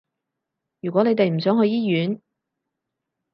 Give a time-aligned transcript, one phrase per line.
[0.81, 2.19] 如果你哋唔想去醫院